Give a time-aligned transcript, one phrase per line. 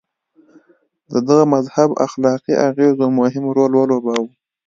[1.11, 4.31] د دغه مذهب اخلاقي اغېزو مهم رول ولوباوه.